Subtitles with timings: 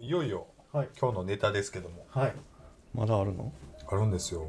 [0.00, 0.88] いよいよはい。
[1.00, 2.06] 今日のネタですけども。
[2.10, 2.34] はい。
[2.94, 3.52] まだあるの？
[3.90, 4.46] あるんですよ。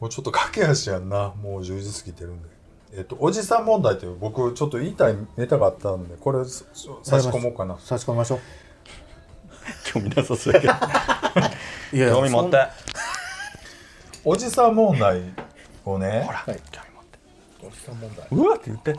[0.00, 1.34] もうちょっと駆け足やんな。
[1.42, 2.48] もう10時過ぎてるんで。
[2.94, 6.64] えっとおじさん問題という僕ちょっと言いたいネタがあったんでこれそ
[7.02, 7.78] 差し込もうかな。
[7.80, 8.40] 差し込みましょう。
[9.84, 10.72] 興味なさそうやけど。
[11.92, 12.58] いや興味持って
[14.24, 15.22] おじさん問題
[15.84, 16.22] をね。
[16.26, 16.60] ほらはい。
[16.70, 17.18] 興味持って。
[17.66, 18.26] おじさん問題。
[18.30, 18.94] うわって言って。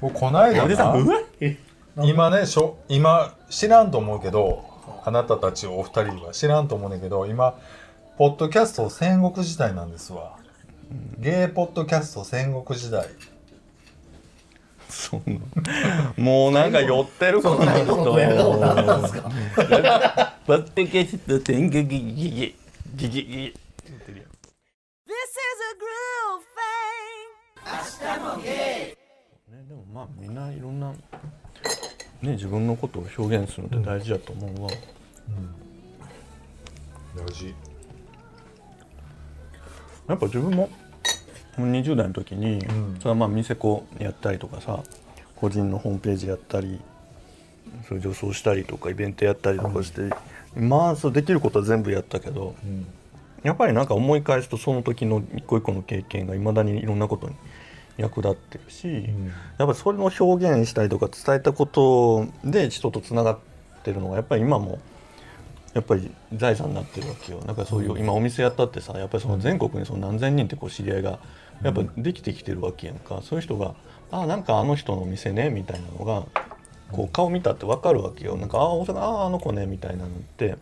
[0.00, 1.58] 僕こないだおじさんうなわえ
[1.96, 4.64] 今ねしょ今知らんと思うけど
[5.04, 7.58] あなたたちお二人は知らんと思うねんだけど今
[8.16, 10.36] ポッドキャスト戦国時代なんですわ。
[11.18, 13.06] ゲイポッドキャスト戦国時代。
[14.88, 19.30] そんなもうなんか寄ってるこの人そんなんですか
[20.46, 22.54] バッテケシット天気ギギ
[23.08, 23.54] ギ.
[29.48, 30.92] ね、でもまあみんないろんな、
[32.22, 34.70] ね、自分のことを表現するのって大事だと思うわ、
[37.16, 37.54] 大事。
[40.06, 40.68] やっぱ自分も
[41.56, 42.96] 20代の時に、ん。
[42.98, 44.82] それはまあ店子やったりとかさ
[45.36, 46.80] 個人のホームページやったり
[47.88, 50.10] それ女装したりとかイベントやったりとかして、
[50.54, 52.86] まあそうできることは全部やったけどうん。
[53.42, 57.34] やっぱりなんか思い返すとその時の一個一個の経験がいまだにいろんなことに
[57.96, 59.26] 役立ってるし、ん。
[59.58, 63.38] やっぱりそれの表現したりとか伝えたことで人とつながっ
[63.82, 64.78] てるのがやっぱり今も
[65.74, 67.42] やっぱり財産になってるわけよ。
[67.46, 71.18] なんかそういう、今お店やったってさやっぱりその全国にその何千人ってこう知り合いが
[71.62, 73.74] やっぱできてきてるわけやんか、そういう人が
[74.10, 76.24] 「あなんかあの人の店ね」みたいなのが
[76.90, 78.36] こう顔見たって分かるわけよ。
[78.36, 80.56] なんか「あ大阪ああの子ね」みたいなのって。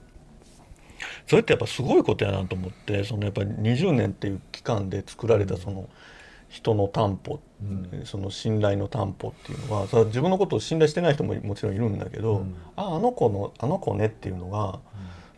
[1.28, 5.88] それってやっぱすごいことやなと思ってそのやっぱり20年っていう期間で作られたその
[6.48, 7.40] 人の担保、
[8.04, 12.46] その信頼の担保っていうのはそれは自分のことを信頼してない人ももちろんいるんだけど、
[12.76, 14.78] ああの子のあの子ねっていうのが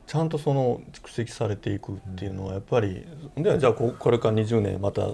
[0.06, 5.08] ちゃんとその蓄積されていくっていうのはやっぱりでじゃあここれから20年また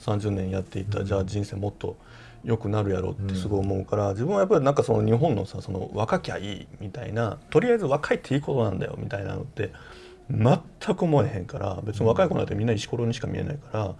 [0.00, 1.96] 30年やっていったらじゃあ人生もっと
[2.44, 9.72] 良くなるやろってすごい思うから、自分はやっぱりなんかその日本のさその若きゃいいみたいなとりあえず若いっていいことなんだよみたいなのって
[10.32, 13.94] 全く思えへんから別に若い子なんてみんな石ころにしか見えないから、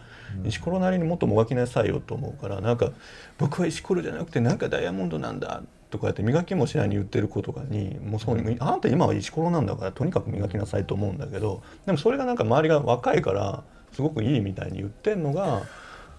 [0.44, 2.90] 石ころなりにもっともがきなさいよと思うからなんか
[3.38, 15.62] 僕は石ころじゃなくてなんかダイヤモンドなんだとかやって磨きもしないに言ってる子とかにもうそうにあんた今は石ころなんだからとにかく磨きなさいと思うんだけどでもそれがなんか周りが若いからすごくいいみたいに言ってんのが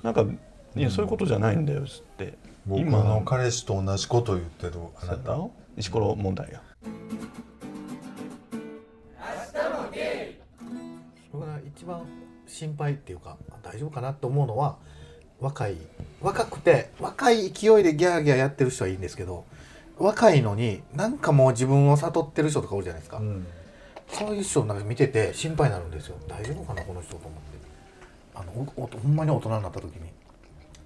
[0.03, 0.25] なんか
[0.75, 1.85] いやそういうことじゃないんだよっ
[2.18, 2.38] て
[2.68, 5.38] 僕の彼氏と同じこと言ってるあなた。
[5.78, 6.62] 石ころ問題が
[11.75, 12.06] 一番
[12.47, 14.78] 心配っていうか大丈夫かなと思うのは
[15.39, 15.78] 若い
[16.22, 19.45] 若くて若い勢いでギャーギャーやってる人はいいんですけど
[19.97, 23.45] 若いのになんかもう自分を悟ってる人とかおるじゃないですか、うん。
[24.07, 26.16] そういう人なんか見てて心配になるんですよ。
[26.28, 27.53] 大丈夫かなこの人と思って。
[28.35, 30.09] あのおおほんまに大人になった時に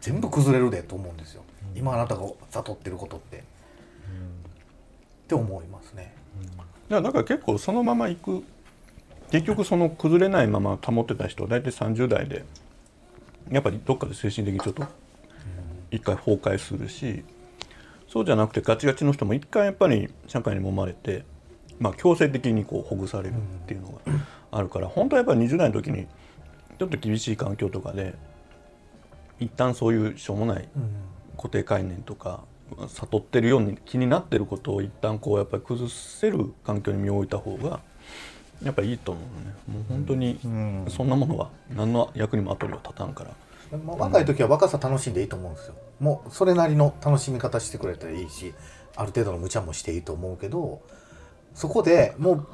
[0.02, 1.44] 全部崩れるでと思うんですよ、
[1.76, 3.42] 今あなたが悟ってることって、っ
[5.28, 6.14] て思いますね。
[6.90, 8.44] いやだから結構そのまま行く
[9.32, 12.46] 結局その崩れないまま保ってた人大体30代で
[13.50, 14.86] やっぱりどっかで精神的にちょっと
[15.92, 17.24] 一回崩壊するし
[18.08, 21.26] そうじゃなくてガチガチの人も一回やっぱり社会に揉まれて、
[21.80, 23.38] まあ、強制的にこうほぐされるっ
[23.68, 24.00] ていうのが
[24.52, 26.08] あるから本当はやっぱり20代の時に
[26.80, 28.16] ちょっと厳しい環境とかで
[29.40, 30.68] 一旦そういうしょうもない
[31.36, 32.44] 固定概念とか
[32.88, 37.82] 悟ってるように気になってることを一旦こうやっぱり崩せる環境に身を置いた方が
[38.64, 39.54] やっぱりいいと思うね。
[39.68, 40.40] もう本当に
[40.90, 43.32] そんなものは何の役にも後には立たんから。
[43.86, 45.76] まあ、若い時は若さ楽しんでいいと思うんですよ。
[46.00, 48.54] もうそれなりの楽しみ方してくれたらいいし
[48.96, 50.82] ある程度の無茶もしていいと思うけど
[51.54, 52.48] そこでもう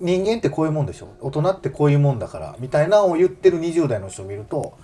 [0.00, 1.08] 人間ってこういうもんでしょ。
[1.20, 4.76] 大人ってこういうもんだからみたいなのを言ってる20代の人を見ると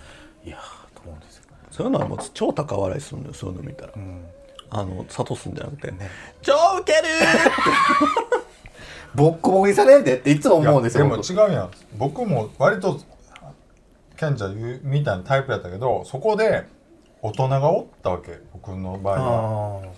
[0.44, 4.24] いやーと思うんですよ、そういうのはもう超高笑いするんだよそういうの見たら、うん、
[4.70, 6.10] あの諭すんじゃなくて、ね
[6.42, 6.98] 超ウケる
[9.14, 11.70] ボッコボコにされんでっていつも思うんですよでも僕違うやん。
[11.98, 13.00] 僕も割と
[14.16, 16.66] ケンちゃん言うみたいなタイプやったけどそこで
[17.22, 19.82] 大人がおったわけ僕の場合は。
[19.84, 19.88] あ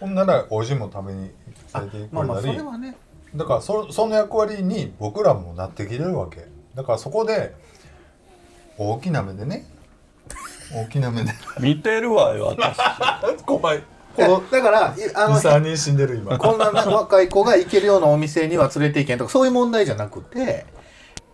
[0.00, 1.30] ほんならおじも食べに
[1.74, 2.92] 連れて行くたり
[3.34, 6.46] だからそその役割に僕らもなってきてるわけ。
[6.74, 7.54] だからそこで
[8.78, 9.66] 大きな目でね
[10.74, 11.32] 大きな目で。
[11.60, 12.78] 見てるわよ私。
[13.44, 13.82] 怖い
[14.16, 16.38] この だからいあの23人死んでる今。
[16.38, 20.66] こんな若い子が行けるようなお店には連れて行けんとかそういう問題じゃなくて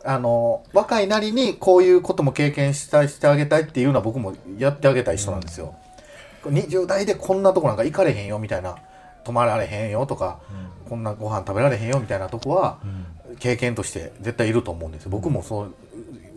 [0.04, 5.74] あの若いなりにこういうことも経験したいしてあげたいっていうのは僕もやってあげたい人なんですよ。
[6.46, 8.76] 20代でこんなとこなんか行かれへんよみたいな
[9.24, 10.38] 泊まられへんよとか、
[10.88, 12.78] こんなご飯食べられへんよみたいなとこは
[13.40, 15.10] 経験として絶対いると思うんですよ。
[15.10, 15.74] 僕もそう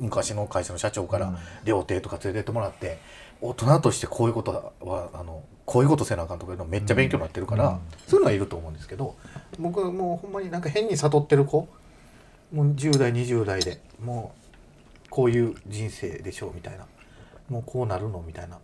[0.02, 3.00] 昔の会社の社長から料亭とか連れてってもらって
[3.40, 9.16] 大人としてこういうことはあのこういうことせなあかんとかいうのめっちゃ勉強になってるから、そういうのはいると思うんですけど
[9.58, 11.68] 僕はもうほんまになんか変に悟ってる子。
[12.52, 14.34] もう10代20代でも
[15.06, 16.86] うこういう人生でしょうみたいな。
[17.48, 18.58] もうこうなるのみたいな。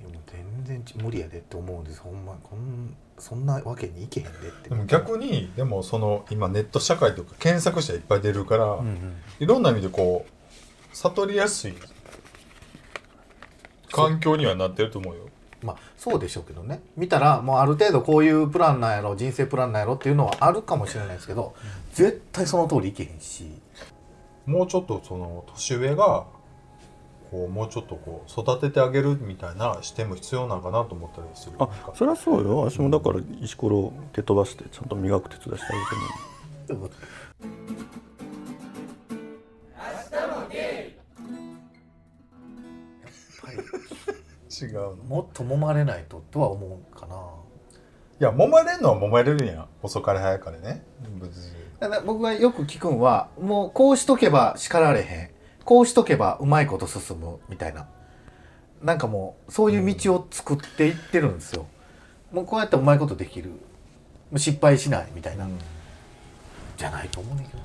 [0.00, 2.00] いやもう全然ち無理やでって思うんです。
[2.00, 4.32] ほんまこんそんなわけにいけへんでっ
[4.62, 4.68] て。
[4.68, 9.16] でも逆にでもその今ネット社会とか検索したらいっぱい出るから、うんうん。
[9.40, 11.74] いろんな意味でこう悟りやすい
[13.90, 15.28] 環境にはなってると思うよ。
[15.62, 16.80] まあそうでしょうけどね。
[16.96, 21.54] 見たらもうある程度こういうプランなんやろ人生プランなんやろっていうのはあるかもしれないですけど
[21.92, 23.50] 絶対その通りいけへんし。
[24.44, 26.24] もうちょっとその年上が
[27.30, 31.56] こうもうちょっとこう育ててあげるみたいな視点も必要なのかなと思ったりする。
[31.58, 32.58] あそれはそうよ。
[32.70, 35.76] 私もだから石ころ蹴飛ばしてちゃんと磨く手伝いしてあ
[36.68, 37.06] げてるのでもやっぱり。
[44.58, 44.94] 違うの。
[45.06, 47.16] もっと揉まれないととは思うかな。
[48.18, 49.66] いや揉まれるのは揉まれるんや。
[49.82, 50.82] 遅かれ早かれね。
[52.06, 55.35] 僕がよく聞くんはもうこうしとけば叱られへん
[55.66, 57.86] こうしとけばうまいこと進むみたいな。
[58.82, 61.66] なんかもうそういう道を作っていってるんですよ、
[62.30, 63.50] もうこうやってうまいことできる。
[64.36, 65.46] 失敗しないみたいな、
[66.76, 67.64] じゃないと思うねんけどな。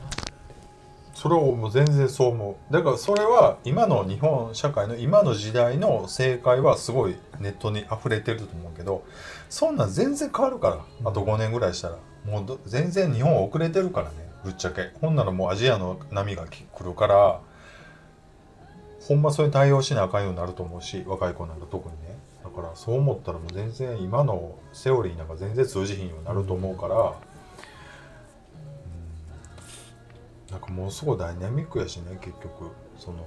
[1.14, 2.74] それをもう全然そう思う。
[2.74, 9.04] だからそれは今の日本社会の今の時代の正解はすごいネットに溢れてると思うけど
[9.50, 11.10] そんなん全然変わるから。
[11.10, 11.98] あと5年ぐらいしたら。
[12.26, 14.16] もうど全然日本遅れてるからね。
[14.44, 14.92] ぶっちゃけ。
[15.02, 17.40] ほんならもうアジアの波が来るから
[19.08, 22.18] ほんまそれに対応しなあかんようになると思うし若い子なんか特にね。
[22.44, 27.00] だからそう思ったらもう全然今のセオリーなんか全然通じひんようになると思うから、う
[30.50, 30.52] ん。
[30.52, 32.72] なんかもうすごいダイナミックやしね結局。
[32.98, 33.26] その、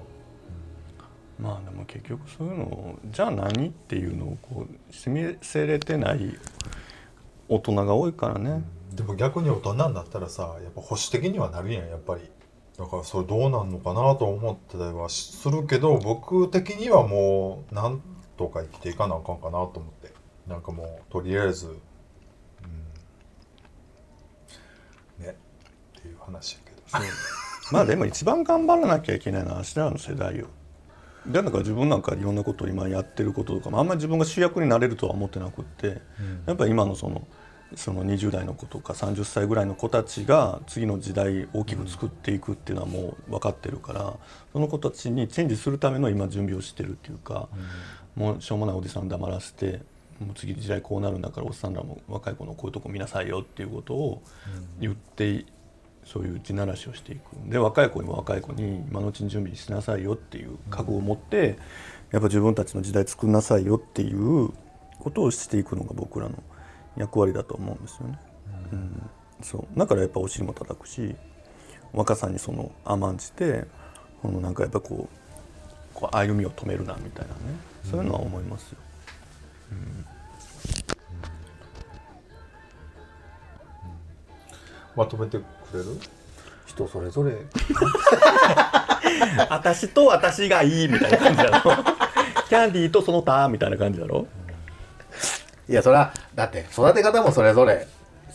[1.41, 6.39] まあでも結局そういうのをじゃあ何っていうのをこう示せれてない
[7.49, 8.63] 大人が多いからね、
[8.95, 11.89] でも逆に大人になったらさやっぱ保守的にはなるやん。
[11.89, 12.23] やっぱり
[12.79, 18.03] だからそれどうなんのかなと思ってたりはするけど僕的にはもうなん
[18.37, 20.13] とか生きていかなあかんかなと思って。
[20.47, 21.75] なんかもうとりあえずうん。
[25.25, 25.37] ね。
[25.99, 26.77] っていう話やけど。
[27.73, 30.49] まあでも一番頑張らなきゃいけないのはあしらの世代よ。
[31.27, 36.03] でだから自分なんかいろんなことを今やってることとかもあんまり自分が主役になれるとは思ってなくって、
[36.45, 37.27] やっぱり今のその
[37.77, 44.15] その20代の子とか30歳ぐらいの子たちが次の時代大きく作っていくっていうのはもう分かってるから
[44.53, 47.49] その子たちにチェンジするための今準備をしてるっていうか、
[48.17, 49.81] もうしょうもないおじさん黙らせて
[50.21, 54.23] もう次時代こうなるんだからおっさんらも若い子のこういうとこ見なさいよっていうことを
[54.81, 55.45] 言って
[56.05, 57.21] そういう地ならしをしていく。
[57.51, 61.59] で若い子にも若い子に今のうちに準備しなさいよっていう覚悟を持って
[62.13, 64.51] やっぱ自分たちの時代作んなさいよっていう
[65.01, 66.43] ことをしていくのが僕らの
[66.97, 68.19] 役割だと思うんですよね。
[68.73, 69.11] うん。
[69.43, 69.79] そう。
[69.79, 71.15] だからやっぱお尻も叩くし
[71.93, 73.65] 若さにその甘んじて
[74.23, 75.17] このなんかやっぱこう
[75.95, 77.41] こう歩みを止めるなみたいなね。
[77.91, 78.79] そういうのは思いますよ。
[84.97, 85.43] まとめてく
[85.73, 85.87] れる？
[86.67, 87.37] 人それぞれ。
[89.51, 91.77] 私と私がいいみたいな感じだろ。
[92.49, 94.27] キャンディーとその他みたいな感じだろ
[95.69, 97.87] いやそれはだって育て方もそれぞれ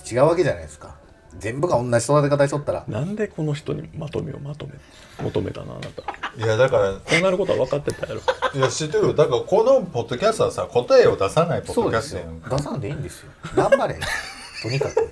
[0.10, 0.96] 違うわけじゃないですか。
[1.38, 2.84] 全部が同じ育て方しとったら。
[2.88, 4.74] なんでこの人にまとめをまとめ
[5.22, 6.02] 求めたのあなた。
[6.02, 8.22] こいやだからうなることは分かってたやろ。
[8.56, 9.14] いや知ってるよ。
[9.14, 13.32] だからこのポッドキャストはさ答えを出さないポッドキャストやん出さんでいいんですよ。
[13.56, 14.00] 頑張れ。
[14.64, 15.10] とにかく。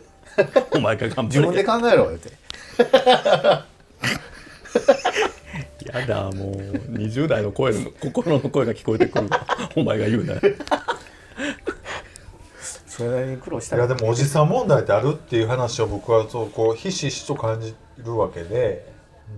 [0.75, 2.31] お前が頑自分で張れ考えろよって。
[5.86, 6.55] やだもう。
[6.91, 9.45] 20代の声の心の声が聞こえてくるわ。
[9.75, 10.33] お前が言うな
[12.98, 13.77] それなりに苦労した。
[13.77, 18.92] らいやでもおじさん問題ってあるっていう話を僕はそうこうひしひしと感じるわけで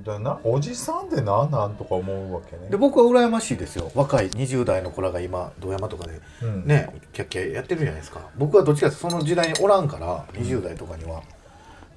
[0.06, 2.70] だなおじさんって何なんとか思うわけね。
[2.70, 3.92] で僕は羨ましいですよ。
[3.96, 6.66] 若い20代の子らが今堂山とかでうん。
[6.66, 8.22] ねキャッキャやってるじゃないですか。
[8.38, 11.22] 僕はどっちかというとその時代におらんから20代とかには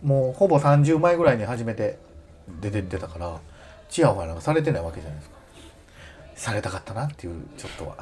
[0.03, 1.97] もうほぼ30前ぐらいに初めて
[2.61, 3.39] 出てってたから
[3.89, 5.37] チヤホヤなんかされてないわけじゃないですか。
[6.35, 7.97] されたかったなっていうちょっとは。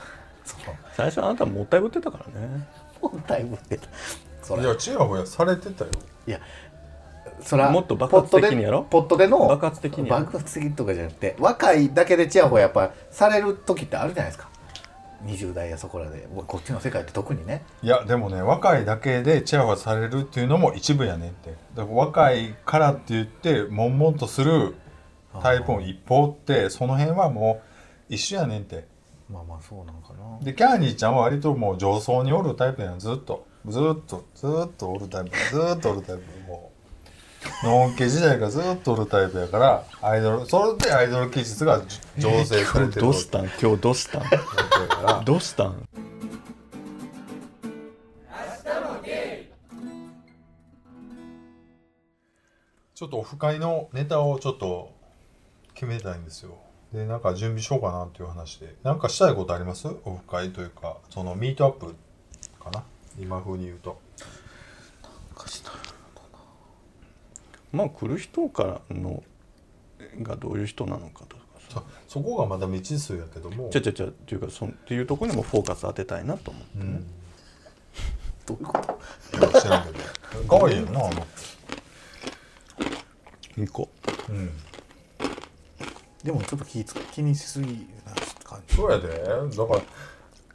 [0.96, 2.66] 最初あなたもったいぶってたからね
[3.12, 3.76] 問題ぶって。
[3.78, 3.88] た
[4.42, 5.90] そらいやちやほやされてたよ。
[6.26, 6.40] いや
[7.42, 8.82] そらもっと爆発的にやろ？
[8.82, 14.48] ポットでの爆発的に爆発的とかじゃなくて若いだけでチヤホヤやっぱされる時ってあるじゃないですか。
[15.24, 16.26] 20代やそこらで。
[16.46, 17.62] こっちの世界って特にね。
[17.82, 21.54] いやでもね若いだけでチヤホヤされるっていうのも一部やねんって。
[21.74, 24.74] だから若いからって言って悶々とする
[25.42, 27.60] タイプも一方ってその辺はも
[28.10, 28.86] う一緒やねんって
[29.30, 30.44] まあまあそうなのかな。
[30.44, 33.46] でキャーニーちゃんは割ともう上層におるタイプやんずっと。
[33.66, 35.30] ずっとずっとおるタイプ。
[35.30, 36.72] ずっとおるタイプも
[37.62, 41.80] う のんけ時代からずっとおるタイプやからアイドルそれでアイドル気質が
[42.18, 43.46] 醸成されてるどうしたん？
[43.60, 44.20] 今日どうした
[45.24, 45.88] どうしたん？
[52.94, 54.92] ちょっとオフ会のネタをちょっと
[55.74, 56.58] 決めたいんですよ。
[56.92, 58.74] で、なんか準備しようかなっていう話で。
[58.82, 59.88] なんかしたいことあります？
[60.04, 61.94] オフ会というか、そのミートアップ
[62.62, 62.82] かな？
[63.18, 64.00] 今風に言うと。
[67.72, 69.22] まあ来る人からの
[70.22, 71.42] がどういう人なのかとか
[71.72, 73.70] さそそこがまだ未知数やけども。
[73.70, 77.06] ちゃちゃちゃっていうかそんっていうところにもフォーカス当てたいなと思ってね、うん。
[78.46, 78.72] どういうこ
[79.30, 79.38] と？
[79.38, 79.98] いや知らんけど。
[80.48, 81.26] 可愛いよな、あの。
[83.56, 83.88] 行こ
[84.28, 84.50] うん。
[86.24, 88.12] でもちょっと気つ気にしすぎな
[88.44, 89.08] 感じそうやで。
[89.08, 89.80] だから、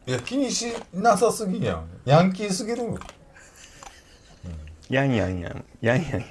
[0.07, 1.87] いや、気にしなさすぎやん。
[2.05, 2.83] ヤンキーすぎる。
[2.83, 2.97] う
[4.89, 6.23] やんやんやんやんやんやん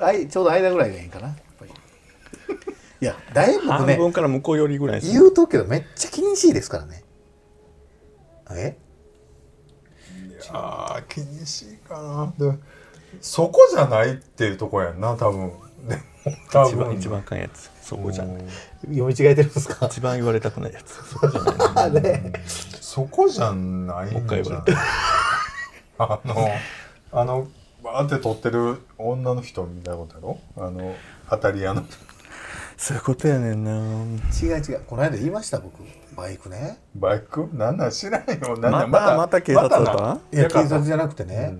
[0.00, 1.70] あいちょうど間ぐらいがいいかなやっぱり
[3.02, 7.04] いやだいぶ僕半ね分から向こう寄りぐらい言うとくけどめっちゃ気にしいですからね
[8.50, 8.78] え
[10.50, 12.52] ああ、気にしいかな。
[12.52, 12.58] で
[13.20, 15.52] そこじゃないっていうとこやんな、多分。
[15.86, 16.02] でも、
[16.50, 16.70] 多分。
[16.70, 18.42] 一番一番あかんやつそこじゃない。
[18.82, 19.86] 読み違えてるんですか？
[19.86, 21.02] 一番言われたくないやつ。
[21.08, 21.56] そこじゃない。
[21.76, 22.32] あね。
[22.80, 24.64] そこじゃないんじゃもう一回言わん
[25.98, 26.48] あの
[27.12, 27.48] あの
[27.82, 30.38] バーって撮ってる女の人みたいなことやろ？
[30.58, 30.94] あの
[31.30, 31.82] 当たり屋の。
[32.76, 33.72] そういうことやねんな。
[34.42, 34.80] 違う違う。
[34.86, 35.82] この間言いました僕。
[36.14, 36.78] バイクね。
[36.94, 37.48] バイク？
[37.54, 38.58] なんなん知らんよ。
[38.58, 39.08] なんまなん？
[39.12, 40.20] たまた警察だっまたな。
[40.32, 41.58] いや警察じゃなくてね、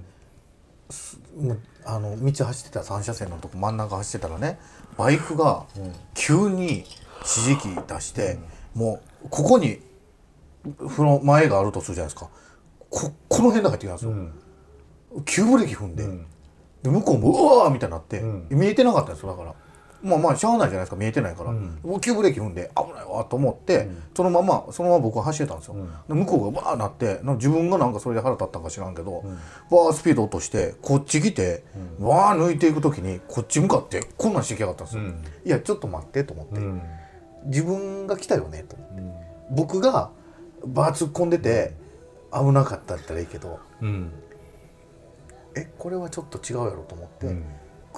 [1.40, 4.58] もうあの道走ってた3車線のとこ真ん中走ってたらね
[4.98, 5.64] バイクが
[6.14, 6.84] 急に
[7.18, 8.38] 指示器出して、
[8.74, 9.80] もうここに
[10.94, 12.28] その前があるとするじゃないですか。
[12.90, 15.24] ここの辺で入ってきたんですよ、うん。
[15.24, 16.26] 急ブレーキ踏んで,、うん。
[16.82, 18.46] で向こうもうわーみたいになって、うん。
[18.50, 19.54] 見えてなかったんですよだから
[20.02, 22.00] まあまあしゃあないじゃないですか見えてないから、うん。
[22.00, 24.02] 急ブレーキ踏んで危ないわと思って、ん。
[24.14, 25.90] そのままそのまま僕は走ってたんですよ、ん。
[26.08, 29.24] で向こうがバーなって自分がなんかそれで腹立ったんか知らんけど、ん。
[29.70, 31.64] バースピード落としてこっち来て、
[31.98, 35.24] わー抜いていく時にこっち向かってこんなんしてきやがったんですよ、うん。
[35.44, 36.82] いやちょっと待ってと思って、うん。
[37.46, 39.00] 自分が来たよねと思って。
[39.00, 39.12] うん。
[39.56, 40.10] 僕が
[40.64, 41.74] バー突っ込んでて
[42.32, 44.12] 危なかったったらいいけどうん。
[45.56, 47.44] えこれはちょっと違うやろと思って、うん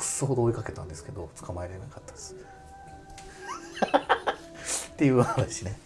[0.00, 2.34] くっそほど追いかけたんですけど捕まえれなかったです。
[4.92, 5.78] っていう話ね。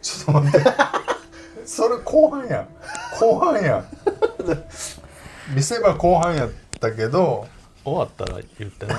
[0.00, 0.70] ちょっと待って。
[1.66, 2.68] それ後半やん。
[3.20, 3.86] 後半やん。
[5.54, 6.50] 見せ場後半やっ
[6.80, 7.46] たけど
[7.84, 8.94] 終わったら言ってね。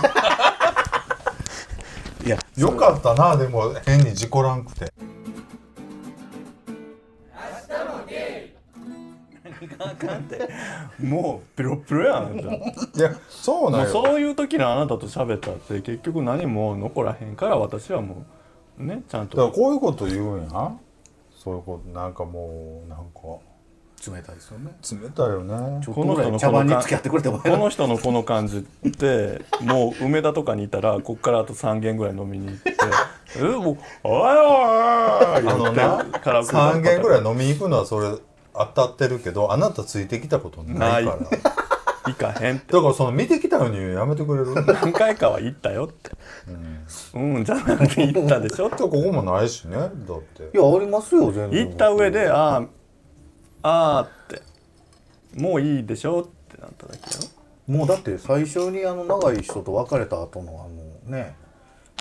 [2.24, 4.94] いやよかったなでも変に事故らんくて
[9.80, 10.50] あかんって。
[11.00, 12.62] もうペロペロやんあんたい
[13.00, 13.94] やそうなんよ。
[13.94, 18.26] もうそういう時のあなたと喋ったって結局何も残らへんから私はも
[18.80, 20.72] うねちゃんだからとこういうこと言うんや
[21.38, 23.52] そういうことなんかもうなんか。
[24.04, 24.72] 冷たいですよね。
[24.92, 25.80] 冷たいよね。
[25.86, 32.76] ちょっとぐらいこのにこの付き合ってくれてもこの人のこの感じってもう梅田とかにいたらこっからあと3軒ぐらい飲みに行って
[33.38, 38.10] 「えもうおいおいおい!」あのなカラオケ3軒ぐらいい飲みに行くのはそれ
[38.54, 41.18] 当たってるけどあなたついてきたことないから。
[42.04, 42.74] 行かへんって。
[42.76, 44.56] らその見てきたのにやめてくれる？
[44.66, 46.12] 何回かは行ったよって。
[47.14, 48.68] うんじゃなくて行ったでしょ？
[48.68, 49.78] ってここもないしね。
[49.78, 50.58] だって。
[50.58, 51.68] いやありますよ全然。
[51.68, 52.64] 行った上で「ああ
[53.62, 54.42] ああ」って
[55.40, 57.30] 「もういいでしょ」ってなっただけよ。
[57.68, 61.36] もうだって最初にあの長い人と別れた後のあのね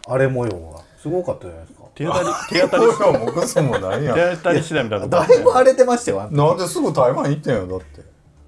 [0.06, 0.80] 荒れ模様が。
[0.96, 4.14] すごかったじゃないですか手当たり 手当たりこれはもうクソもないやん。
[4.14, 8.02] 手当たり次第みたいなだいぶ荒れてましたよあんなんですぐ台湾行ってんよだって。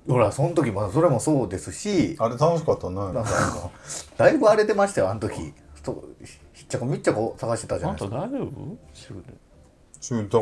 [0.08, 2.16] ほらその時もそれもそうですし。
[2.18, 3.70] あれ楽しかったななんかあの
[4.16, 5.52] だいぶ荒れてましたよあの時。
[5.82, 6.04] と
[6.54, 8.16] ひっちゃこみっちゃこ探してたじゃあなんいですか。
[8.20, 8.50] た大丈夫？
[8.94, 9.32] 汁で。
[10.00, 10.40] ちょだから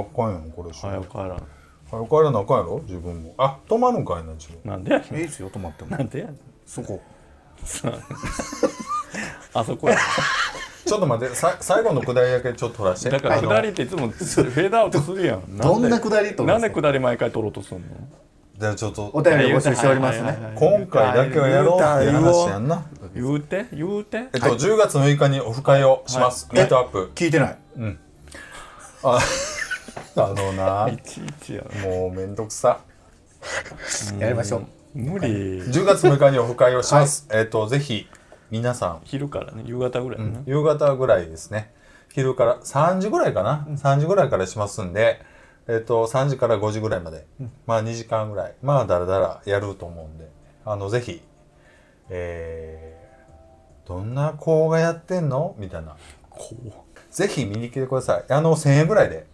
[0.00, 1.42] あかんやんこれ早く帰らん。
[1.90, 2.80] 早く帰らなあかんやろ？
[2.84, 3.34] 自分も。
[3.38, 4.60] あ泊まるんかいな自分。
[4.64, 5.14] なんでやねん。
[5.20, 5.90] いいですよ止まっても。
[5.90, 6.38] なんでやねん。
[6.66, 7.00] そこ。
[9.54, 9.96] あそこや
[10.86, 13.10] ちょっと待ってさ最後のくだりだけちょっと取らして。
[13.10, 15.42] だからあの下りっていつもフェードアウトするやん。
[15.58, 17.84] どんな下りとなんで下り毎回取ろうとすんの？
[18.58, 20.38] じゃあちょっとお便り募集しておりますね。
[20.54, 22.86] 今回だけはやろうっていう話やんな。
[23.14, 23.66] 言うて？
[23.72, 24.28] 言うて？
[24.32, 27.10] えっと、10月6日にオフ会をします、はいミートアップ。
[27.14, 27.58] 聞いてない。
[29.02, 29.18] あ
[30.16, 30.88] あのな。
[30.88, 32.78] いちいちやもうめんどくさ。
[34.18, 34.66] やりましょう。
[34.94, 35.28] 無理。
[35.60, 38.08] 10月6日にオフ会をします、えっ、とぜひ
[38.50, 39.00] 皆さん。
[39.04, 41.72] 昼からね夕方ぐらいね、夕方ぐらいですね。
[42.12, 45.20] 昼から3時ぐらいかな、3時ぐらいからしますんで
[45.68, 47.26] えっ、と3時から5時ぐらいまで、
[47.66, 48.54] まあ2時間ぐらい。
[48.62, 50.28] まあだらだらやると思うんで。
[50.64, 51.22] あのぜひ
[52.08, 55.54] えー、どんな子がやってんの？
[55.58, 55.96] みたいな。
[56.30, 56.72] こう
[57.10, 58.32] ぜひ見に来てください。
[58.32, 59.26] あの1000円ぐらいで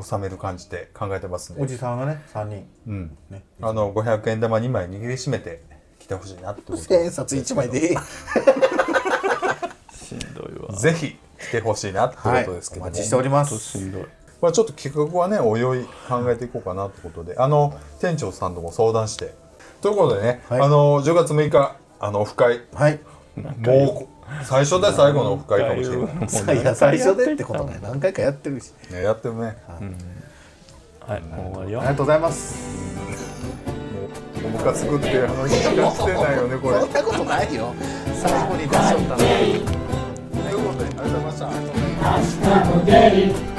[0.00, 1.62] 収める感じで考えてますんで。
[1.62, 2.68] おじさんがね3人。
[2.86, 3.18] うん。
[3.30, 3.44] ね。
[3.60, 5.62] あの500円玉2枚握りしめて
[6.04, 7.96] 来てほしいなってこと千円札1枚でいい。
[9.96, 10.78] しんどいわ。
[10.78, 14.02] ぜひ来てほしいなってことですけども、お待ちしておりまちょっとすしんどい。
[14.42, 17.36] まあ、ちょっと企画はねおいおい考えていこうかなってことで。
[17.38, 19.34] あの店長さんとも相談して。
[19.80, 20.60] ということでね、はい。
[20.60, 22.60] あの10月6日あのオフ会。
[22.74, 23.00] はい。
[23.36, 27.78] もう最初で最後のオフ会かもしれない、さいや最初でってことね。
[27.82, 28.72] 何回かやってるし。
[28.90, 29.56] ね、やってるね。
[31.00, 31.80] はいもう終わりよ。
[31.80, 32.93] ありがとうございます
[34.48, 36.80] ムカつくって話しかしてないよねこれ。
[36.80, 37.74] そんなことないよ。
[38.14, 39.16] 最後に出しちゃったの。
[39.16, 39.28] とい
[40.54, 41.38] うことでありがとうございまし
[43.40, 43.53] た。